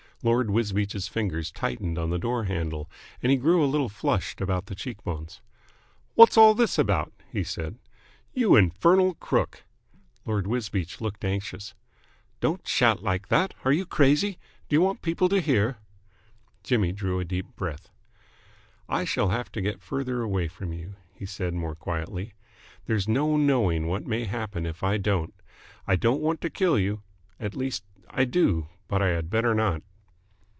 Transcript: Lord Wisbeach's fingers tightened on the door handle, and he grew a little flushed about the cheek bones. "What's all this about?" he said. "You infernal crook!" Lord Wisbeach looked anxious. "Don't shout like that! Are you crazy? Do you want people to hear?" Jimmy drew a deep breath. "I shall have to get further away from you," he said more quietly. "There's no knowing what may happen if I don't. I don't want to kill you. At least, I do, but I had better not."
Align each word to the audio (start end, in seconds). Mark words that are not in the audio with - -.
Lord 0.23 0.51
Wisbeach's 0.51 1.07
fingers 1.07 1.51
tightened 1.51 1.97
on 1.97 2.11
the 2.11 2.19
door 2.19 2.43
handle, 2.43 2.87
and 3.23 3.31
he 3.31 3.39
grew 3.39 3.63
a 3.63 3.65
little 3.65 3.89
flushed 3.89 4.39
about 4.39 4.67
the 4.67 4.75
cheek 4.75 5.03
bones. 5.03 5.41
"What's 6.13 6.37
all 6.37 6.53
this 6.53 6.77
about?" 6.77 7.11
he 7.31 7.43
said. 7.43 7.79
"You 8.31 8.55
infernal 8.55 9.15
crook!" 9.15 9.63
Lord 10.23 10.45
Wisbeach 10.45 11.01
looked 11.01 11.25
anxious. 11.25 11.73
"Don't 12.39 12.67
shout 12.67 13.01
like 13.01 13.29
that! 13.29 13.55
Are 13.65 13.71
you 13.71 13.83
crazy? 13.83 14.37
Do 14.69 14.75
you 14.75 14.81
want 14.81 15.01
people 15.01 15.27
to 15.27 15.41
hear?" 15.41 15.77
Jimmy 16.61 16.91
drew 16.91 17.19
a 17.19 17.25
deep 17.25 17.55
breath. 17.55 17.89
"I 18.87 19.05
shall 19.05 19.29
have 19.29 19.51
to 19.53 19.59
get 19.61 19.81
further 19.81 20.21
away 20.21 20.47
from 20.47 20.71
you," 20.71 20.97
he 21.15 21.25
said 21.25 21.55
more 21.55 21.73
quietly. 21.73 22.35
"There's 22.85 23.07
no 23.07 23.37
knowing 23.37 23.87
what 23.87 24.05
may 24.05 24.25
happen 24.25 24.67
if 24.67 24.83
I 24.83 24.97
don't. 24.99 25.33
I 25.87 25.95
don't 25.95 26.21
want 26.21 26.41
to 26.41 26.51
kill 26.51 26.77
you. 26.77 27.01
At 27.39 27.55
least, 27.55 27.83
I 28.07 28.25
do, 28.25 28.67
but 28.87 29.01
I 29.01 29.07
had 29.07 29.31
better 29.31 29.55
not." 29.55 29.81